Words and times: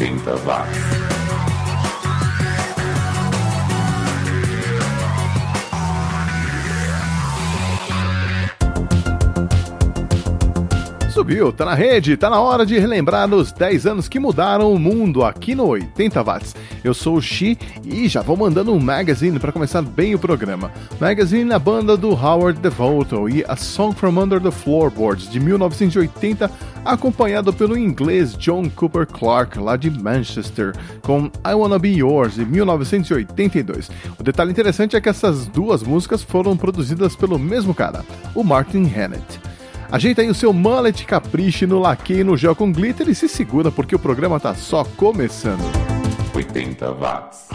80 0.00 0.46
watts. 0.46 1.19
Subiu, 11.30 11.52
tá 11.52 11.64
na 11.64 11.74
rede, 11.74 12.16
tá 12.16 12.28
na 12.28 12.40
hora 12.40 12.66
de 12.66 12.76
relembrar 12.76 13.32
os 13.32 13.52
10 13.52 13.86
anos 13.86 14.08
que 14.08 14.18
mudaram 14.18 14.72
o 14.72 14.80
mundo 14.80 15.22
aqui 15.22 15.54
no 15.54 15.64
80 15.64 16.24
Watts. 16.24 16.56
Eu 16.82 16.92
sou 16.92 17.18
o 17.18 17.22
Xi 17.22 17.56
e 17.84 18.08
já 18.08 18.20
vou 18.20 18.36
mandando 18.36 18.72
um 18.72 18.80
magazine 18.80 19.38
para 19.38 19.52
começar 19.52 19.80
bem 19.80 20.12
o 20.12 20.18
programa. 20.18 20.72
Magazine 20.98 21.44
na 21.44 21.56
banda 21.56 21.96
do 21.96 22.08
Howard 22.08 22.58
Devoto 22.58 23.28
e 23.28 23.44
A 23.46 23.54
Song 23.54 23.94
from 23.94 24.20
Under 24.20 24.40
the 24.40 24.50
Floorboards 24.50 25.30
de 25.30 25.38
1980, 25.38 26.50
acompanhado 26.84 27.52
pelo 27.52 27.78
inglês 27.78 28.36
John 28.36 28.68
Cooper 28.68 29.06
Clarke 29.06 29.60
lá 29.60 29.76
de 29.76 29.88
Manchester 29.88 30.74
com 31.00 31.30
I 31.46 31.54
Wanna 31.54 31.78
Be 31.78 31.90
Yours 31.90 32.34
de 32.34 32.44
1982. 32.44 33.88
O 34.18 34.24
detalhe 34.24 34.50
interessante 34.50 34.96
é 34.96 35.00
que 35.00 35.08
essas 35.08 35.46
duas 35.46 35.84
músicas 35.84 36.24
foram 36.24 36.56
produzidas 36.56 37.14
pelo 37.14 37.38
mesmo 37.38 37.72
cara, 37.72 38.04
o 38.34 38.42
Martin 38.42 38.82
Hannett. 38.82 39.49
Ajeita 39.92 40.22
aí 40.22 40.30
o 40.30 40.34
seu 40.34 40.52
mullet 40.52 41.04
capriche 41.04 41.66
no 41.66 41.80
laque 41.80 42.22
no 42.22 42.36
gel 42.36 42.54
com 42.54 42.70
glitter 42.70 43.08
e 43.08 43.14
se 43.14 43.28
segura 43.28 43.72
porque 43.72 43.94
o 43.94 43.98
programa 43.98 44.38
tá 44.38 44.54
só 44.54 44.84
começando. 44.84 45.64
80 46.32 46.92
watts. 46.92 47.48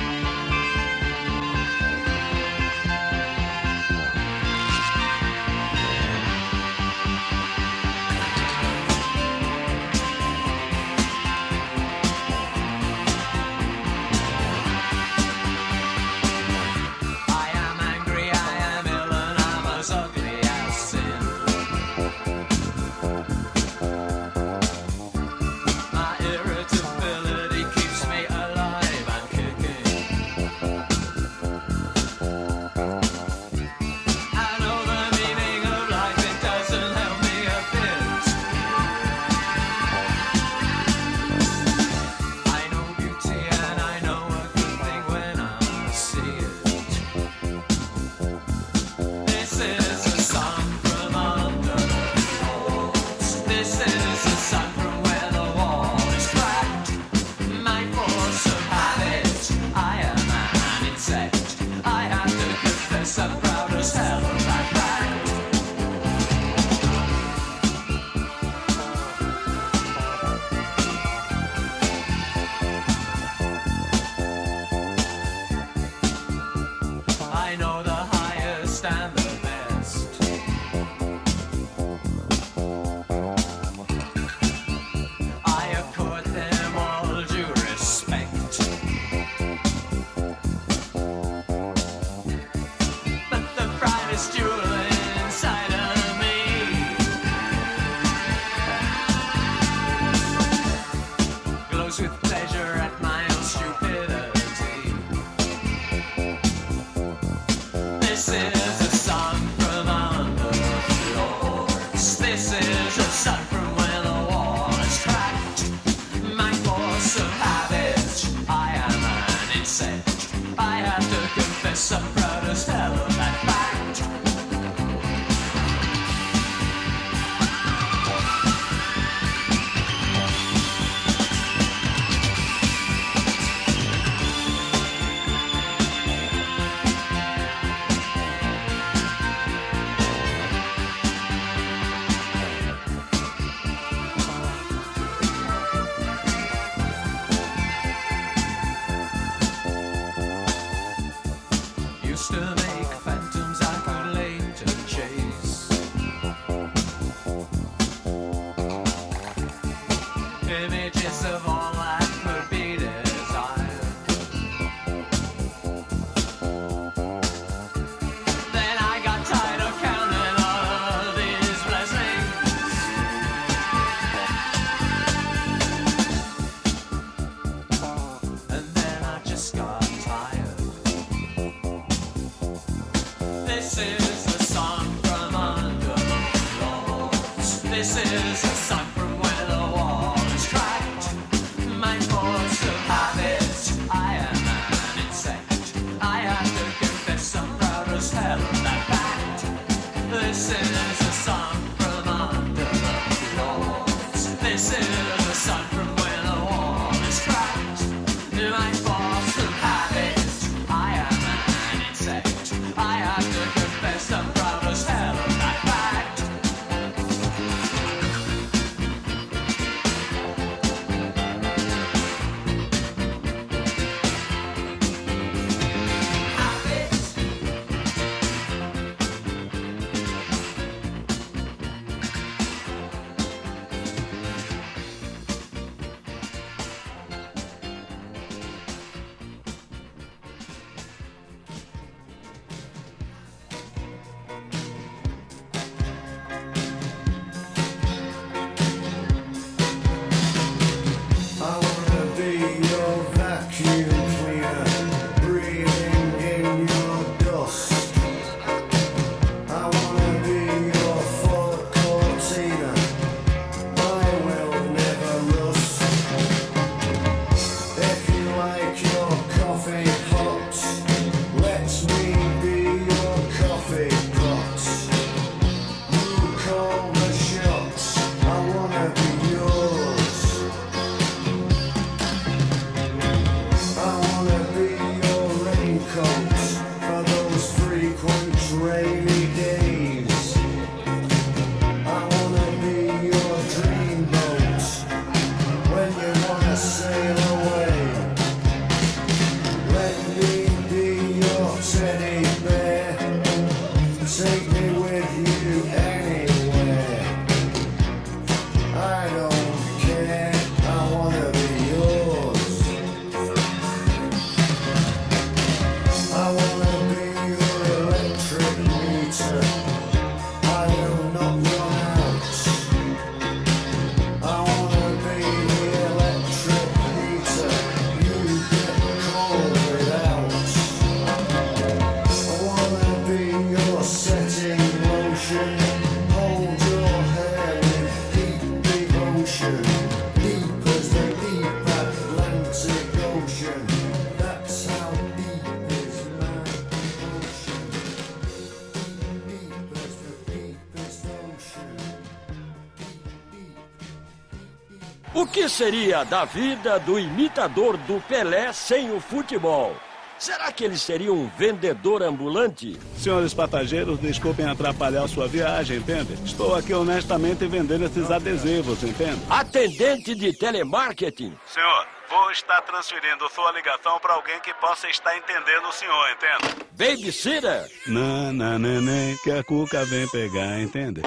Seria 355.65 356.03
da 356.03 356.25
vida 356.25 356.77
do 356.77 356.99
imitador 356.99 357.75
do 357.75 357.99
Pelé 358.01 358.53
sem 358.53 358.95
o 358.95 358.99
futebol? 358.99 359.75
Será 360.19 360.51
que 360.51 360.63
ele 360.63 360.77
seria 360.77 361.11
um 361.11 361.27
vendedor 361.39 362.03
ambulante? 362.03 362.79
Senhores 362.95 363.33
passageiros, 363.33 363.97
desculpem 363.99 364.47
atrapalhar 364.47 365.07
sua 365.07 365.27
viagem, 365.27 365.77
entende? 365.77 366.13
Estou 366.23 366.53
aqui 366.53 366.71
honestamente 366.71 367.47
vendendo 367.47 367.83
esses 367.83 368.11
adesivos, 368.11 368.83
entende? 368.83 369.19
Atendente 369.27 370.13
de 370.13 370.37
telemarketing? 370.37 371.35
Senhor, 371.47 371.87
vou 372.11 372.29
estar 372.29 372.61
transferindo 372.61 373.27
sua 373.33 373.51
ligação 373.51 373.99
para 373.99 374.13
alguém 374.13 374.39
que 374.41 374.53
possa 374.55 374.87
estar 374.87 375.17
entendendo 375.17 375.67
o 375.67 375.73
senhor, 375.73 376.05
entende? 376.11 376.63
Babysitter? 376.73 377.67
Não, 377.87 378.31
não, 378.31 378.59
não, 378.59 378.81
não, 378.81 379.17
que 379.23 379.31
a 379.31 379.43
cuca 379.43 379.83
vem 379.85 380.07
pegar, 380.09 380.59
entende? 380.59 381.01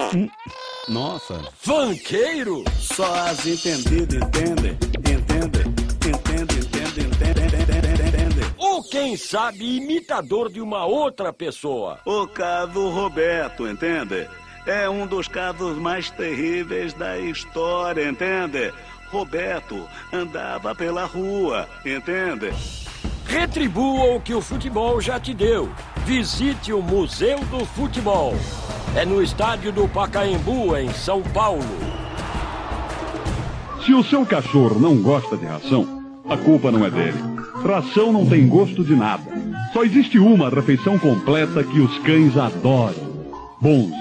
Nossa. 0.89 1.41
Funkeiro? 1.59 2.65
Só 2.79 3.15
as 3.15 3.47
entendidas 3.47 4.23
entendem, 4.23 4.73
entende, 4.73 5.61
entende, 6.09 6.59
entende, 6.59 7.01
entende, 7.01 7.57
entende, 7.57 8.03
entende. 8.09 8.55
Ou 8.57 8.83
quem 8.83 9.17
sabe 9.17 9.77
imitador 9.77 10.51
de 10.51 10.61
uma 10.61 10.87
outra 10.87 11.33
pessoa? 11.33 11.99
O 12.07 12.27
caso 12.27 12.89
Roberto, 12.89 13.69
entende? 13.69 14.27
É 14.67 14.89
um 14.89 15.07
dos 15.07 15.29
casos 15.29 15.77
mais 15.77 16.11
terríveis 16.11 16.95
da 16.95 17.19
história, 17.19 18.09
entende? 18.09 18.73
Roberto 19.11 19.89
andava 20.13 20.75
pela 20.75 21.05
rua, 21.05 21.69
entende? 21.85 22.53
Retribua 23.27 24.17
o 24.17 24.21
que 24.21 24.35
o 24.35 24.41
futebol 24.41 25.01
já 25.01 25.21
te 25.21 25.35
deu. 25.35 25.71
Visite 26.07 26.73
o 26.73 26.81
Museu 26.81 27.39
do 27.47 27.65
Futebol. 27.67 28.35
É 28.97 29.05
no 29.05 29.23
estádio 29.23 29.73
do 29.73 29.87
Pacaembu, 29.89 30.77
em 30.77 30.91
São 30.91 31.23
Paulo. 31.23 31.63
Se 33.85 33.95
o 33.95 34.03
seu 34.03 34.27
cachorro 34.27 34.81
não 34.81 34.97
gosta 34.97 35.37
de 35.37 35.47
ração, 35.47 35.87
a 36.29 36.37
culpa 36.37 36.71
não 36.71 36.85
é 36.85 36.91
dele. 36.91 37.19
Ração 37.65 38.13
não 38.13 38.27
tem 38.27 38.49
gosto 38.49 38.85
de 38.85 38.95
nada. 38.95 39.23
Só 39.73 39.85
existe 39.85 40.19
uma 40.19 40.51
refeição 40.51 40.99
completa 40.99 41.63
que 41.63 41.81
os 41.81 41.99
cães 42.01 42.37
adoram: 42.37 42.95
Bonzo. 43.61 43.95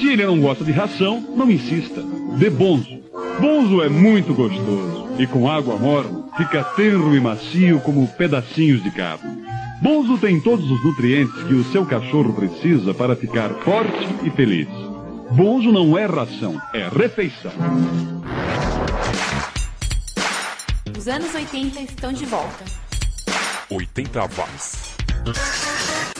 Se 0.00 0.08
ele 0.08 0.26
não 0.26 0.40
gosta 0.40 0.64
de 0.64 0.72
ração, 0.72 1.24
não 1.36 1.50
insista. 1.50 2.02
Dê 2.38 2.50
Bonzo. 2.50 2.98
Bonzo 3.40 3.82
é 3.82 3.88
muito 3.88 4.34
gostoso 4.34 5.08
e 5.18 5.26
com 5.26 5.50
água 5.50 5.76
morna 5.76 6.24
fica 6.36 6.62
tenro 6.62 7.14
e 7.14 7.20
macio 7.20 7.80
como 7.80 8.06
pedacinhos 8.06 8.82
de 8.82 8.90
carne. 8.90 9.42
Bonzo 9.80 10.18
tem 10.18 10.40
todos 10.40 10.68
os 10.68 10.84
nutrientes 10.84 11.40
que 11.44 11.54
o 11.54 11.62
seu 11.70 11.86
cachorro 11.86 12.32
precisa 12.32 12.92
para 12.92 13.14
ficar 13.14 13.50
forte 13.62 14.08
e 14.24 14.30
feliz. 14.30 14.68
Bonzo 15.30 15.70
não 15.70 15.96
é 15.96 16.04
ração, 16.04 16.60
é 16.74 16.88
refeição. 16.88 17.52
Os 20.96 21.06
anos 21.06 21.32
80 21.32 21.80
estão 21.80 22.12
de 22.12 22.26
volta. 22.26 22.64
80 23.70 24.20
watts. 24.20 26.17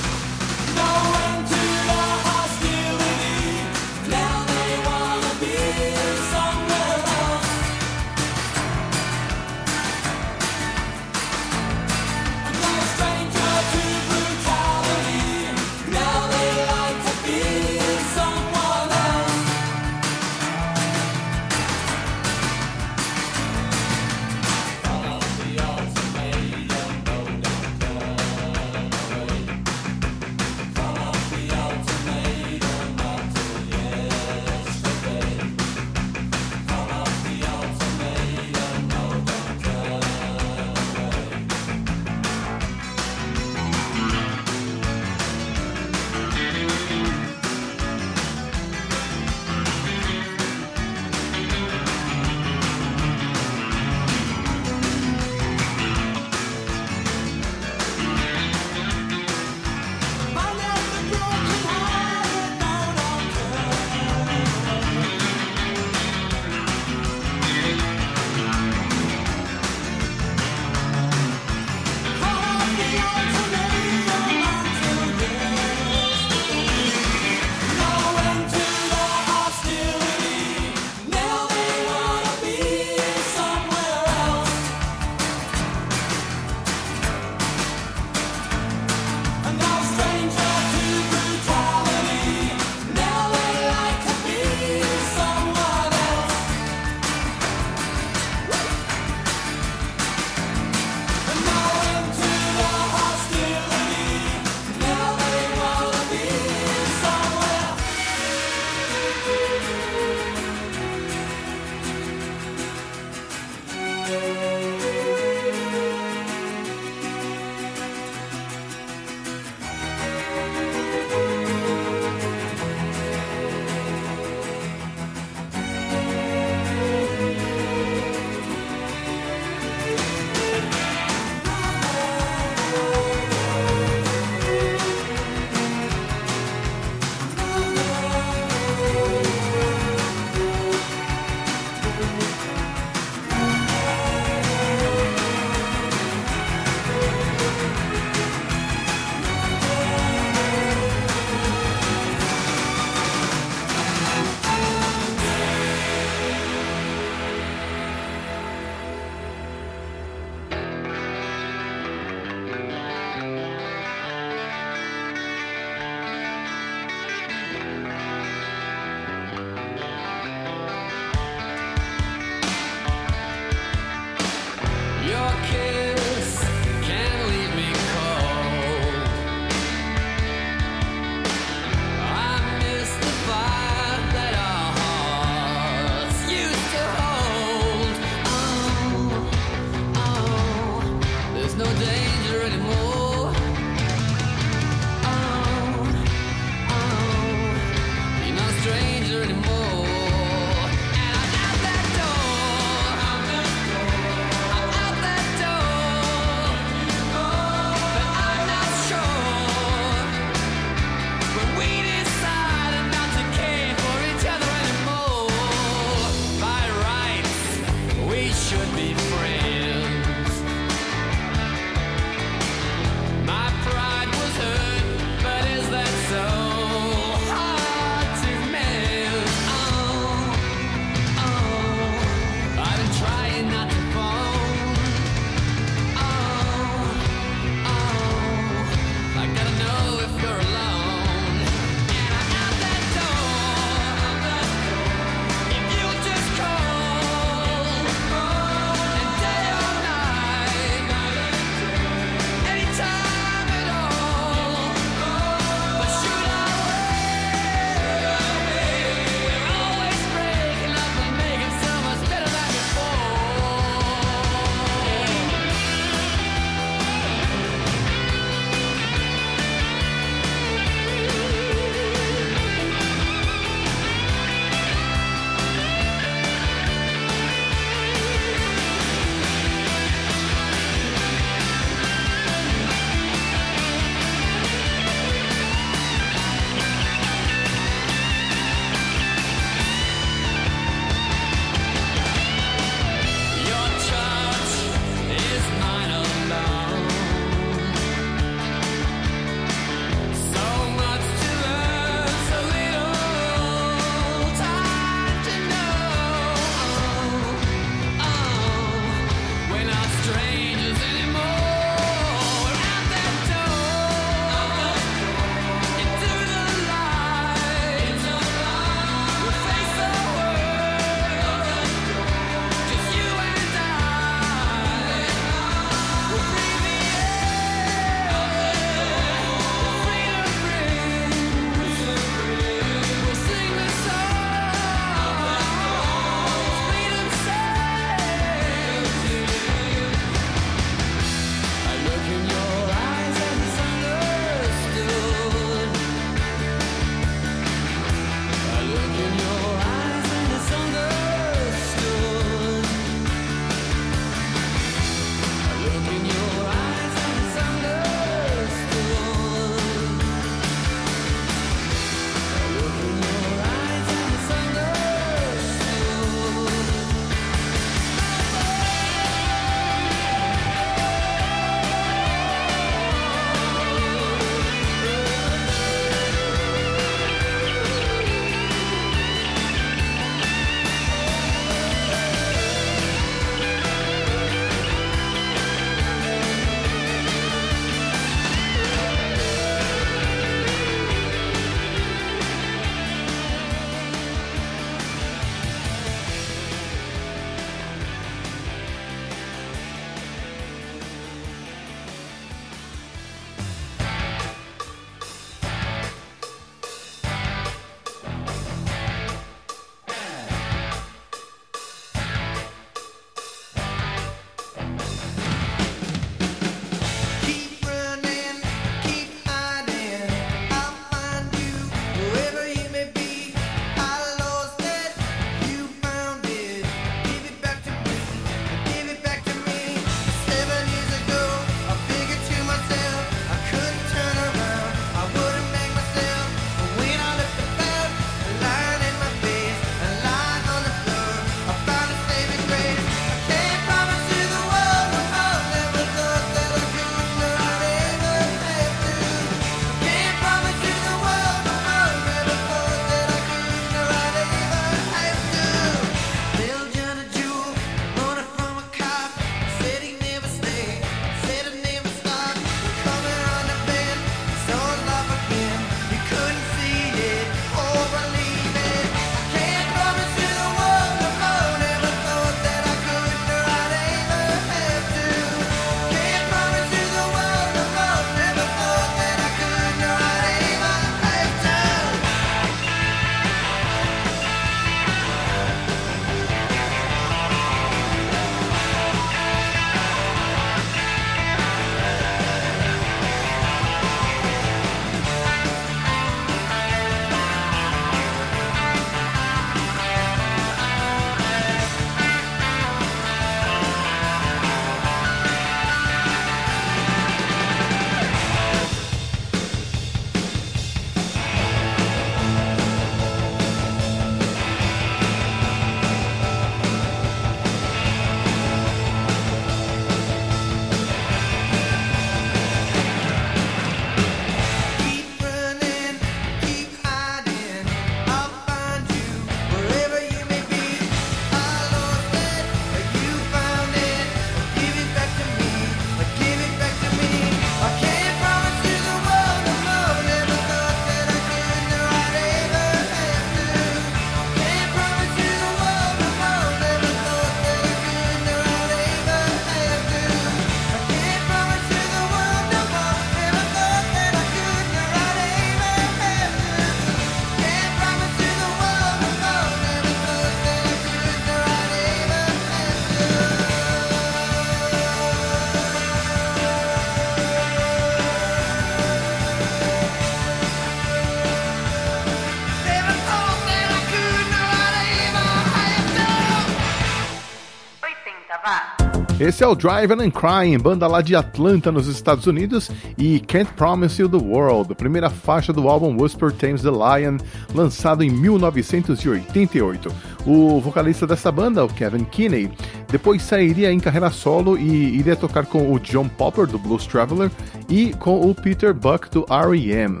Esse 579.30 579.44
é 579.44 579.46
o 579.46 579.54
Driving 579.54 580.06
and 580.06 580.10
Crying, 580.10 580.58
banda 580.58 580.88
lá 580.88 581.00
de 581.00 581.14
Atlanta, 581.14 581.70
nos 581.70 581.86
Estados 581.86 582.26
Unidos, 582.26 582.68
e 582.98 583.20
Can't 583.20 583.52
Promise 583.52 584.02
You 584.02 584.08
the 584.08 584.16
World, 584.16 584.74
primeira 584.74 585.08
faixa 585.08 585.52
do 585.52 585.68
álbum 585.68 585.96
Whisper 586.02 586.32
Tames 586.32 586.62
the 586.62 586.68
Lion, 586.68 587.16
lançado 587.54 588.02
em 588.02 588.10
1988. 588.10 589.94
O 590.26 590.60
vocalista 590.60 591.06
dessa 591.06 591.30
banda, 591.30 591.64
o 591.64 591.68
Kevin 591.68 592.02
Kinney, 592.06 592.50
depois 592.88 593.22
sairia 593.22 593.70
em 593.70 593.78
carreira 593.78 594.10
solo 594.10 594.58
e 594.58 594.98
iria 594.98 595.14
tocar 595.14 595.46
com 595.46 595.72
o 595.72 595.78
John 595.78 596.08
Popper, 596.08 596.48
do 596.48 596.58
Blues 596.58 596.84
Traveler, 596.84 597.30
e 597.68 597.94
com 598.00 598.28
o 598.28 598.34
Peter 598.34 598.74
Buck, 598.74 599.08
do 599.12 599.24
R.E.M. 599.30 600.00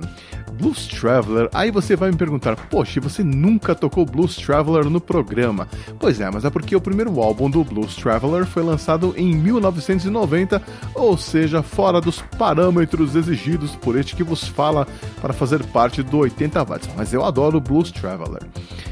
Blues 0.60 0.86
Traveler. 0.86 1.48
Aí 1.54 1.70
você 1.70 1.96
vai 1.96 2.10
me 2.10 2.16
perguntar, 2.16 2.54
poxa, 2.54 3.00
você 3.00 3.24
nunca 3.24 3.74
tocou 3.74 4.04
Blues 4.04 4.36
Traveler 4.36 4.90
no 4.90 5.00
programa? 5.00 5.66
Pois 5.98 6.20
é, 6.20 6.30
mas 6.30 6.44
é 6.44 6.50
porque 6.50 6.76
o 6.76 6.80
primeiro 6.80 7.18
álbum 7.20 7.48
do 7.48 7.64
Blues 7.64 7.96
Traveler 7.96 8.44
foi 8.44 8.62
lançado 8.62 9.14
em 9.16 9.34
1990, 9.34 10.62
ou 10.94 11.16
seja, 11.16 11.62
fora 11.62 12.00
dos 12.00 12.20
parâmetros 12.38 13.16
exigidos 13.16 13.74
por 13.74 13.98
este 13.98 14.14
que 14.14 14.22
vos 14.22 14.46
fala 14.46 14.86
para 15.20 15.32
fazer 15.32 15.64
parte 15.66 16.02
do 16.02 16.18
80 16.18 16.62
watts. 16.64 16.90
Mas 16.94 17.14
eu 17.14 17.24
adoro 17.24 17.60
Blues 17.60 17.90
Traveler. 17.90 18.42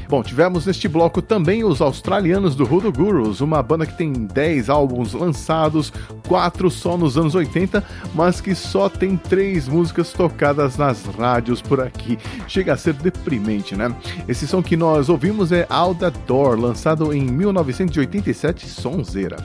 Bom, 0.09 0.23
tivemos 0.23 0.65
neste 0.65 0.87
bloco 0.87 1.21
também 1.21 1.63
os 1.63 1.81
australianos 1.81 2.55
do 2.55 2.63
Hoodoo 2.63 2.91
Gurus, 2.91 3.41
uma 3.41 3.61
banda 3.61 3.85
que 3.85 3.95
tem 3.95 4.11
10 4.11 4.67
álbuns 4.67 5.13
lançados, 5.13 5.93
4 6.27 6.71
só 6.71 6.97
nos 6.97 7.15
anos 7.15 7.35
80, 7.35 7.83
mas 8.15 8.41
que 8.41 8.55
só 8.55 8.89
tem 8.89 9.15
3 9.15 9.67
músicas 9.67 10.11
tocadas 10.11 10.77
nas 10.77 11.05
rádios 11.05 11.58
por 11.61 11.81
aqui. 11.81 12.17
Chega 12.47 12.73
a 12.73 12.77
ser 12.77 12.93
deprimente, 12.93 13.75
né? 13.75 13.93
Esse 14.27 14.47
som 14.47 14.61
que 14.61 14.77
nós 14.77 15.09
ouvimos 15.09 15.51
é 15.51 15.65
Out 15.69 15.99
the 15.99 16.11
Door, 16.27 16.59
lançado 16.59 17.13
em 17.13 17.23
1987, 17.23 18.67
sonzeira. 18.67 19.37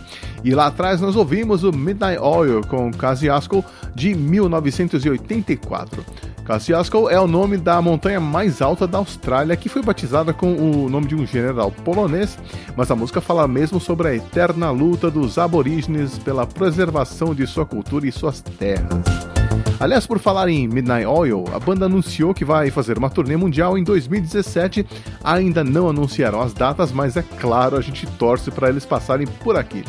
E 0.42 0.54
lá 0.54 0.66
atrás 0.66 1.00
nós 1.00 1.16
ouvimos 1.16 1.64
o 1.64 1.72
Midnight 1.72 2.18
Oil 2.18 2.60
com 2.66 2.90
Casiasco 2.90 3.64
de 3.94 4.14
1984. 4.14 6.04
Kosciuszko 6.44 7.08
é 7.08 7.18
o 7.18 7.26
nome 7.26 7.56
da 7.56 7.80
montanha 7.80 8.20
mais 8.20 8.60
alta 8.60 8.86
da 8.86 8.98
Austrália, 8.98 9.56
que 9.56 9.70
foi 9.70 9.82
batizada 9.82 10.34
com 10.34 10.54
o 10.54 10.90
nome 10.90 11.06
de 11.06 11.14
um 11.14 11.26
general 11.26 11.70
polonês, 11.70 12.38
mas 12.76 12.90
a 12.90 12.96
música 12.96 13.20
fala 13.20 13.48
mesmo 13.48 13.80
sobre 13.80 14.08
a 14.08 14.14
eterna 14.14 14.70
luta 14.70 15.10
dos 15.10 15.38
aborígenes 15.38 16.18
pela 16.18 16.46
preservação 16.46 17.34
de 17.34 17.46
sua 17.46 17.64
cultura 17.64 18.06
e 18.06 18.12
suas 18.12 18.42
terras. 18.42 19.33
Aliás, 19.80 20.06
por 20.06 20.18
falar 20.18 20.48
em 20.48 20.66
Midnight 20.66 21.04
Oil, 21.04 21.44
a 21.52 21.58
banda 21.58 21.86
anunciou 21.86 22.32
que 22.32 22.44
vai 22.44 22.70
fazer 22.70 22.96
uma 22.96 23.10
turnê 23.10 23.36
mundial 23.36 23.76
em 23.76 23.84
2017. 23.84 24.86
Ainda 25.22 25.62
não 25.62 25.88
anunciaram 25.88 26.40
as 26.40 26.54
datas, 26.54 26.90
mas 26.90 27.16
é 27.16 27.22
claro, 27.22 27.76
a 27.76 27.80
gente 27.80 28.06
torce 28.06 28.50
para 28.50 28.68
eles 28.68 28.86
passarem 28.86 29.26
por 29.26 29.56
aqui. 29.56 29.84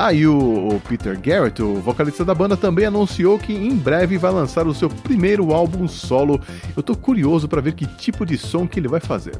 Ah, 0.00 0.12
e 0.12 0.28
o, 0.28 0.68
o, 0.76 0.80
Peter 0.88 1.18
Garrett, 1.20 1.60
o 1.60 1.80
vocalista 1.80 2.24
da 2.24 2.32
banda, 2.32 2.56
também 2.56 2.86
anunciou 2.86 3.36
que 3.36 3.52
em 3.52 3.74
breve 3.74 4.16
vai 4.16 4.30
lançar 4.30 4.64
o 4.68 4.72
seu 4.72 4.88
primeiro 4.88 5.52
álbum 5.52 5.88
solo. 5.88 6.40
Eu 6.76 6.84
tô 6.84 6.94
curioso 6.94 7.48
para 7.48 7.60
ver 7.60 7.72
que 7.72 7.84
tipo 7.84 8.24
de 8.24 8.38
som 8.38 8.64
que 8.64 8.78
ele 8.78 8.86
vai 8.86 9.00
fazer. 9.00 9.34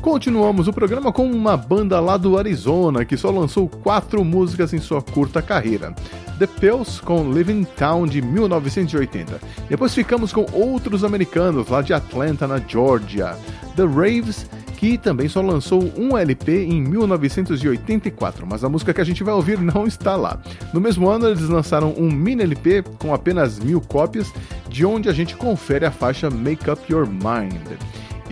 Continuamos 0.00 0.66
o 0.66 0.72
programa 0.72 1.12
com 1.12 1.30
uma 1.30 1.56
banda 1.56 2.00
lá 2.00 2.16
do 2.16 2.36
Arizona 2.36 3.04
que 3.04 3.16
só 3.16 3.30
lançou 3.30 3.68
quatro 3.68 4.24
músicas 4.24 4.74
em 4.74 4.80
sua 4.80 5.00
curta 5.00 5.40
carreira. 5.40 5.94
The 6.36 6.48
Pills 6.48 7.00
com 7.00 7.32
Living 7.32 7.62
Town 7.62 8.04
de 8.04 8.20
1980. 8.20 9.40
Depois 9.68 9.94
ficamos 9.94 10.32
com 10.32 10.44
outros 10.52 11.04
americanos 11.04 11.68
lá 11.68 11.80
de 11.80 11.94
Atlanta, 11.94 12.48
na 12.48 12.58
Georgia. 12.58 13.36
The 13.76 13.84
Raves 13.84 14.46
que 14.82 14.98
também 14.98 15.28
só 15.28 15.40
lançou 15.40 15.80
um 15.96 16.18
LP 16.18 16.64
em 16.64 16.82
1984, 16.82 18.44
mas 18.44 18.64
a 18.64 18.68
música 18.68 18.92
que 18.92 19.00
a 19.00 19.04
gente 19.04 19.22
vai 19.22 19.32
ouvir 19.32 19.56
não 19.62 19.86
está 19.86 20.16
lá. 20.16 20.42
No 20.74 20.80
mesmo 20.80 21.08
ano, 21.08 21.28
eles 21.28 21.48
lançaram 21.48 21.94
um 21.96 22.10
mini 22.10 22.42
LP 22.42 22.82
com 22.98 23.14
apenas 23.14 23.60
mil 23.60 23.80
cópias, 23.80 24.32
de 24.68 24.84
onde 24.84 25.08
a 25.08 25.12
gente 25.12 25.36
confere 25.36 25.86
a 25.86 25.92
faixa 25.92 26.28
Make 26.28 26.68
Up 26.68 26.82
Your 26.92 27.06
Mind. 27.06 27.78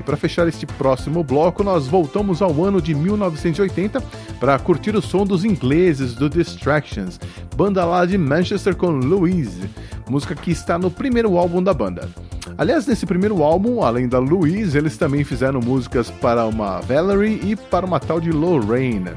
E 0.01 0.03
para 0.03 0.17
fechar 0.17 0.49
este 0.49 0.65
próximo 0.65 1.23
bloco, 1.23 1.63
nós 1.63 1.87
voltamos 1.87 2.41
ao 2.41 2.65
ano 2.65 2.81
de 2.81 2.95
1980 2.95 4.01
para 4.41 4.59
curtir 4.59 4.97
o 4.97 5.03
som 5.03 5.27
dos 5.27 5.45
ingleses 5.45 6.15
do 6.15 6.27
Distractions, 6.27 7.21
banda 7.55 7.85
lá 7.85 8.07
de 8.07 8.17
Manchester 8.17 8.75
com 8.75 8.89
Louise, 8.93 9.69
música 10.09 10.35
que 10.35 10.51
está 10.51 10.79
no 10.79 10.91
primeiro 10.91 11.37
álbum 11.37 11.63
da 11.63 11.75
banda. 11.75 12.09
Aliás, 12.57 12.87
nesse 12.87 13.05
primeiro 13.05 13.43
álbum, 13.43 13.83
além 13.83 14.09
da 14.09 14.19
Louise, 14.19 14.79
eles 14.79 14.97
também 14.97 15.23
fizeram 15.23 15.61
músicas 15.61 16.11
para 16.11 16.47
uma 16.47 16.81
Valerie 16.81 17.39
e 17.45 17.55
para 17.55 17.85
uma 17.85 18.01
tal 18.01 18.23
de 18.23 18.33
Lorraine. 18.33 19.11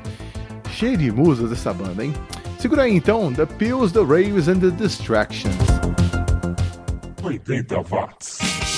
Cheio 0.69 0.97
de 0.97 1.09
musas 1.13 1.49
essa 1.49 1.73
banda, 1.73 2.03
hein? 2.03 2.13
Segura 2.59 2.81
aí 2.81 2.93
então, 2.93 3.31
The 3.31 3.45
Pills, 3.45 3.93
The 3.93 4.01
Raves 4.01 4.49
and 4.49 4.59
The 4.59 4.71
Distractions. 4.71 5.55
80 7.23 7.83
watts. 7.89 8.72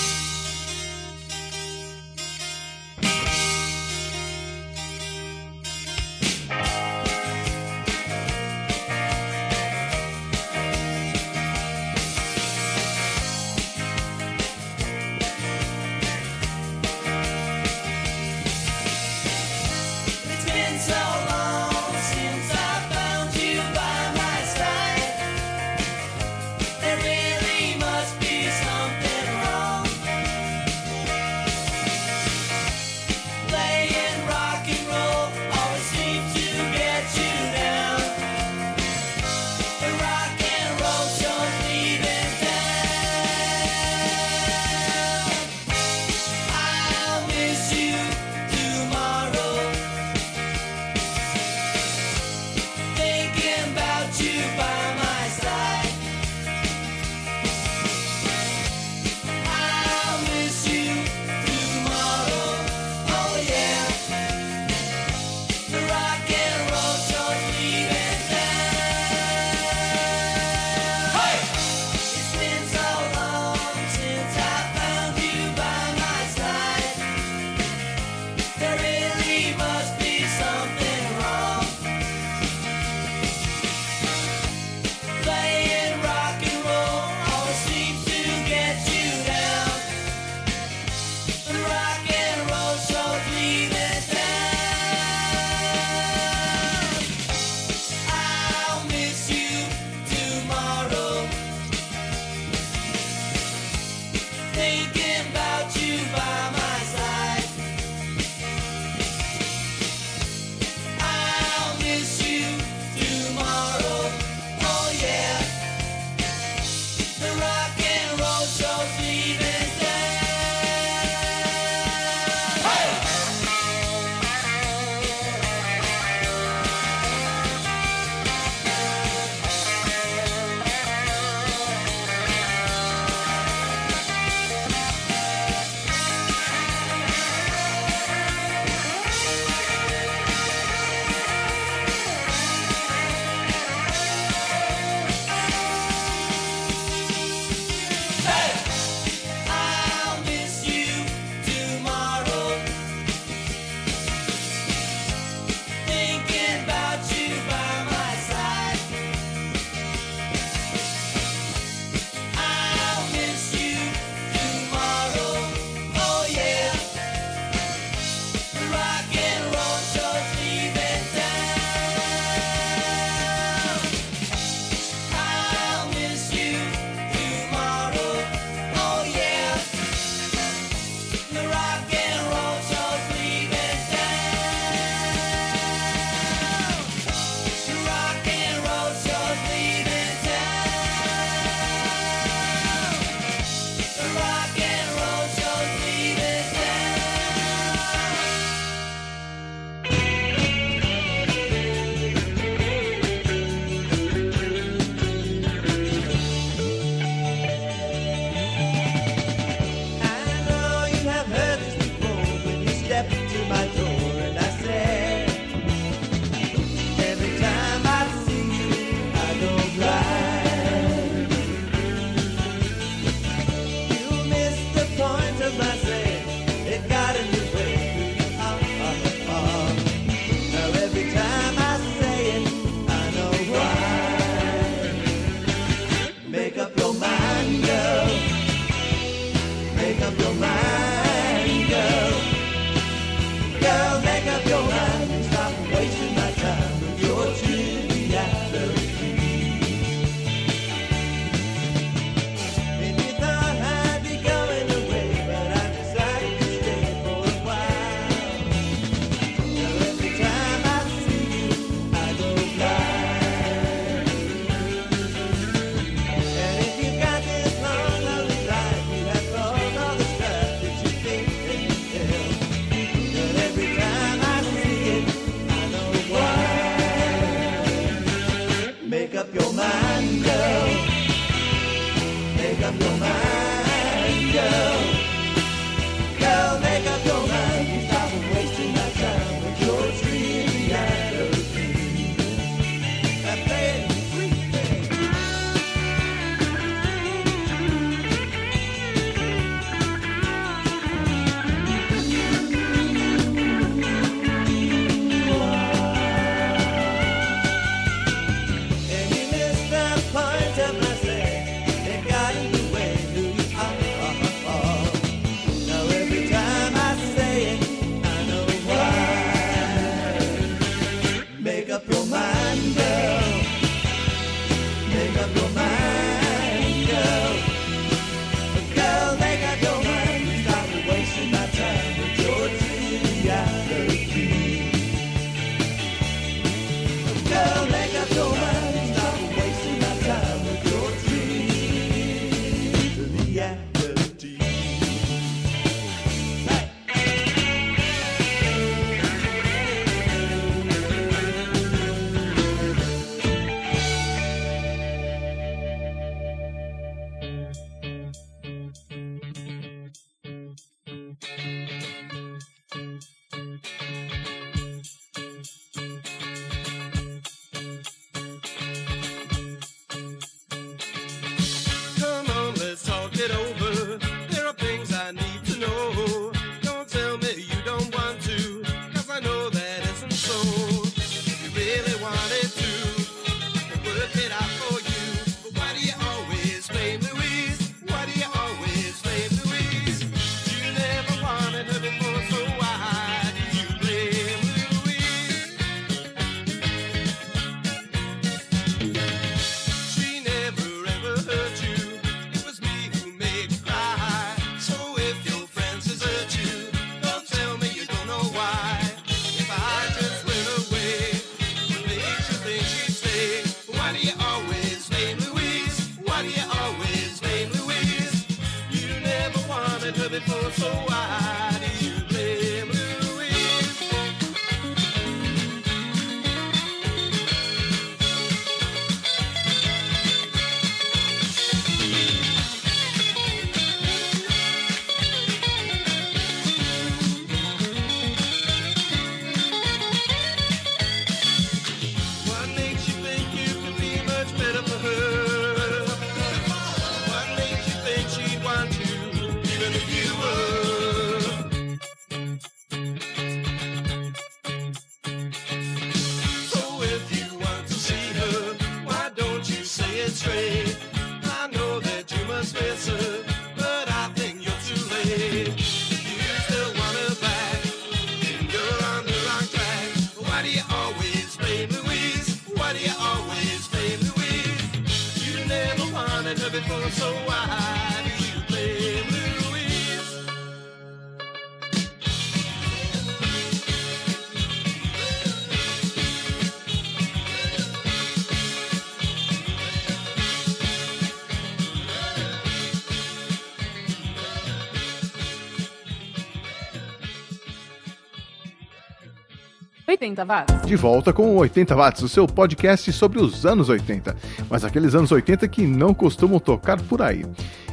80 500.05 500.23
watts. 500.25 500.67
De 500.67 500.75
volta 500.75 501.11
com 501.11 501.35
80 501.35 501.75
watts, 501.75 502.01
o 502.03 502.09
seu 502.09 502.27
podcast 502.27 502.91
sobre 502.93 503.19
os 503.19 503.45
anos 503.45 503.69
80, 503.69 504.15
mas 504.49 504.63
aqueles 504.63 504.93
anos 504.93 505.11
80 505.11 505.47
que 505.47 505.65
não 505.65 505.93
costumam 505.93 506.39
tocar 506.39 506.79
por 506.81 507.01
aí. 507.01 507.25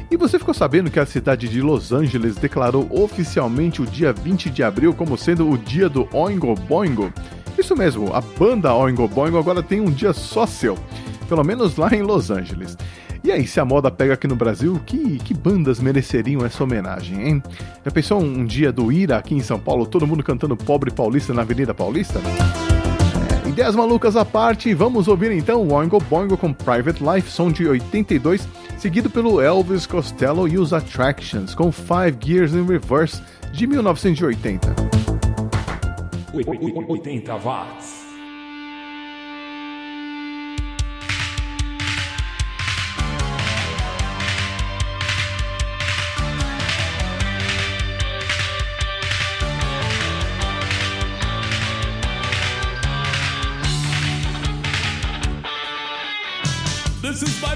E 0.09 0.17
você 0.17 0.39
ficou 0.39 0.53
sabendo 0.53 0.89
que 0.89 0.99
a 0.99 1.05
cidade 1.05 1.47
de 1.47 1.61
Los 1.61 1.91
Angeles 1.91 2.35
declarou 2.35 2.87
oficialmente 2.91 3.81
o 3.81 3.85
dia 3.85 4.11
20 4.11 4.49
de 4.49 4.63
abril 4.63 4.93
como 4.93 5.17
sendo 5.17 5.49
o 5.49 5.57
dia 5.57 5.87
do 5.87 6.07
Oingo 6.11 6.55
Boingo? 6.55 7.13
Isso 7.57 7.75
mesmo, 7.75 8.13
a 8.13 8.21
banda 8.21 8.73
Oingo 8.73 9.07
Boingo 9.07 9.37
agora 9.37 9.61
tem 9.61 9.79
um 9.79 9.91
dia 9.91 10.11
só 10.11 10.47
seu, 10.47 10.77
pelo 11.29 11.43
menos 11.43 11.77
lá 11.77 11.93
em 11.93 12.01
Los 12.01 12.31
Angeles. 12.31 12.75
E 13.23 13.31
aí, 13.31 13.47
se 13.47 13.57
a 13.57 13.63
moda 13.63 13.89
pega 13.89 14.15
aqui 14.15 14.27
no 14.27 14.35
Brasil, 14.35 14.81
que, 14.85 15.17
que 15.19 15.33
bandas 15.33 15.79
mereceriam 15.79 16.45
essa 16.45 16.61
homenagem, 16.61 17.25
hein? 17.25 17.43
Já 17.85 17.89
pensou 17.89 18.21
um 18.21 18.43
dia 18.43 18.69
do 18.69 18.91
Ira 18.91 19.17
aqui 19.17 19.33
em 19.33 19.39
São 19.39 19.57
Paulo, 19.57 19.85
todo 19.85 20.05
mundo 20.05 20.21
cantando 20.21 20.57
Pobre 20.57 20.91
Paulista 20.91 21.33
na 21.33 21.41
Avenida 21.41 21.73
Paulista? 21.73 22.19
É, 23.45 23.47
ideias 23.47 23.77
malucas 23.77 24.17
à 24.17 24.25
parte, 24.25 24.73
vamos 24.73 25.07
ouvir 25.07 25.31
então 25.31 25.61
o 25.61 25.73
Oingo 25.73 25.99
Boingo 26.01 26.35
com 26.35 26.51
Private 26.51 27.01
Life, 27.01 27.31
som 27.31 27.49
de 27.49 27.65
82, 27.65 28.45
seguido 28.77 29.09
pelo 29.09 29.39
Elvis 29.39 29.87
Costello 29.87 30.45
e 30.45 30.57
os 30.57 30.73
Attractions 30.73 31.55
com 31.55 31.71
Five 31.71 32.17
Gears 32.19 32.53
in 32.53 32.65
Reverse 32.65 33.21
de 33.53 33.65
1980. 33.65 34.75
80 36.89 37.35
watts. 37.37 38.02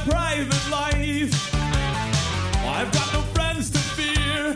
private 0.10 0.70
life. 0.72 1.54
I've 2.66 2.92
got 2.92 3.12
no 3.14 3.22
friends 3.36 3.70
to 3.72 3.80
fear. 3.80 4.54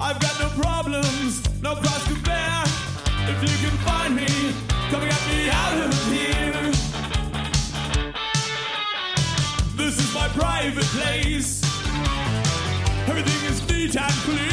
I've 0.00 0.18
got 0.18 0.34
no 0.40 0.48
problems, 0.60 1.42
no 1.62 1.74
cross 1.76 2.04
to 2.08 2.14
bear. 2.22 2.62
If 3.32 3.38
you 3.42 3.68
can 3.68 3.76
find 3.86 4.16
me, 4.16 4.26
come 4.90 5.02
get 5.02 5.22
me 5.28 5.50
out 5.50 5.76
of 5.86 5.94
here. 6.12 6.72
This 9.76 9.98
is 9.98 10.12
my 10.12 10.28
private 10.28 10.90
place. 10.96 11.62
Everything 13.08 13.40
is 13.50 13.58
neat 13.68 13.96
and 13.96 14.12
clean. 14.26 14.49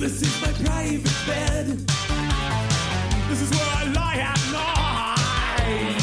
This 0.00 0.22
is 0.22 0.40
my 0.40 0.50
private 0.64 1.26
bed. 1.26 1.66
This 3.28 3.42
is 3.42 3.50
where 3.50 3.68
I 3.68 3.84
lie 3.94 4.16
at 4.16 4.40
night. 4.50 5.99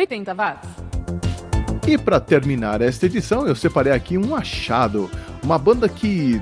80 0.00 0.34
watts. 0.34 0.68
E 1.86 1.98
para 1.98 2.20
terminar 2.20 2.80
esta 2.80 3.06
edição, 3.06 3.46
eu 3.46 3.54
separei 3.54 3.92
aqui 3.92 4.16
um 4.16 4.34
achado, 4.34 5.10
uma 5.42 5.58
banda 5.58 5.88
que 5.88 6.40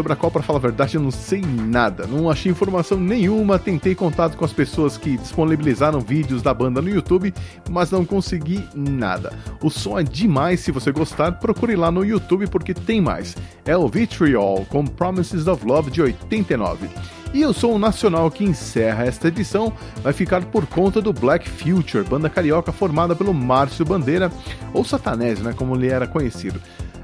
sobre 0.00 0.14
a 0.14 0.16
qual, 0.16 0.32
para 0.32 0.42
falar 0.42 0.58
a 0.58 0.62
verdade, 0.62 0.94
eu 0.94 1.02
não 1.02 1.10
sei 1.10 1.42
nada. 1.42 2.06
Não 2.06 2.30
achei 2.30 2.50
informação 2.50 2.98
nenhuma, 2.98 3.58
tentei 3.58 3.94
contato 3.94 4.34
com 4.34 4.46
as 4.46 4.52
pessoas 4.52 4.96
que 4.96 5.18
disponibilizaram 5.18 6.00
vídeos 6.00 6.40
da 6.40 6.54
banda 6.54 6.80
no 6.80 6.88
YouTube, 6.88 7.34
mas 7.68 7.90
não 7.90 8.02
consegui 8.02 8.66
nada. 8.74 9.30
O 9.62 9.68
som 9.68 9.98
é 9.98 10.02
demais, 10.02 10.60
se 10.60 10.72
você 10.72 10.90
gostar, 10.90 11.32
procure 11.32 11.76
lá 11.76 11.90
no 11.90 12.02
YouTube 12.02 12.46
porque 12.46 12.72
tem 12.72 12.98
mais. 12.98 13.36
É 13.66 13.76
o 13.76 13.88
Vitriol 13.88 14.64
com 14.70 14.86
Promises 14.86 15.46
of 15.46 15.66
Love 15.66 15.90
de 15.90 16.00
89. 16.00 16.88
E 17.34 17.44
o 17.44 17.52
som 17.52 17.78
nacional 17.78 18.30
que 18.30 18.42
encerra 18.42 19.04
esta 19.04 19.28
edição 19.28 19.70
vai 20.02 20.14
ficar 20.14 20.42
por 20.46 20.66
conta 20.66 21.02
do 21.02 21.12
Black 21.12 21.46
Future, 21.46 22.08
banda 22.08 22.30
carioca 22.30 22.72
formada 22.72 23.14
pelo 23.14 23.34
Márcio 23.34 23.84
Bandeira, 23.84 24.32
ou 24.72 24.82
Satanésio, 24.82 25.44
né, 25.44 25.52
como 25.54 25.76
ele 25.76 25.88
era 25.88 26.06
conhecido. 26.06 26.58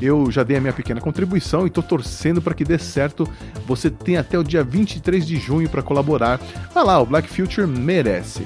Eu 0.03 0.29
já 0.29 0.43
dei 0.43 0.57
a 0.57 0.59
minha 0.59 0.73
pequena 0.73 0.99
contribuição 0.99 1.63
e 1.63 1.67
estou 1.67 1.81
torcendo 1.81 2.41
para 2.41 2.53
que 2.53 2.65
dê 2.65 2.77
certo. 2.77 3.25
Você 3.65 3.89
tem 3.89 4.17
até 4.17 4.37
o 4.37 4.43
dia 4.43 4.61
23 4.61 5.25
de 5.25 5.37
junho 5.37 5.69
para 5.69 5.81
colaborar. 5.81 6.41
Vai 6.73 6.83
lá, 6.83 6.99
o 6.99 7.05
Black 7.05 7.29
Future 7.29 7.65
merece. 7.65 8.45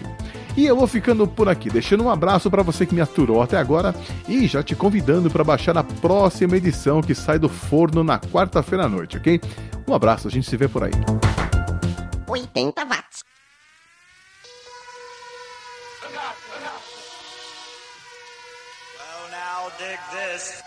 E 0.56 0.68
eu 0.68 0.76
vou 0.76 0.86
ficando 0.86 1.28
por 1.28 1.50
aqui, 1.50 1.68
deixando 1.68 2.04
um 2.04 2.12
abraço 2.12 2.52
para 2.52 2.62
você 2.62 2.86
que 2.86 2.94
me 2.94 3.02
aturou 3.02 3.42
até 3.42 3.58
agora 3.58 3.96
e 4.28 4.46
já 4.46 4.62
te 4.62 4.76
convidando 4.76 5.32
para 5.32 5.44
baixar 5.44 5.76
a 5.76 5.84
próxima 5.84 6.58
edição 6.58 7.02
que 7.02 7.16
sai 7.16 7.40
do 7.40 7.50
forno 7.50 8.04
na 8.04 8.20
quarta-feira 8.20 8.86
à 8.86 8.90
noite, 8.90 9.18
ok? 9.18 9.42
Um 9.88 9.96
abraço, 9.96 10.28
a 10.28 10.32
gente 10.32 10.48
se 10.48 10.56
vê 10.56 10.68
por 10.68 10.84
aí. 10.84 10.92
80 12.28 12.86
watts. 12.86 13.24
Well, 19.00 19.32
now 19.32 19.72
dig 19.80 20.00
this. 20.12 20.67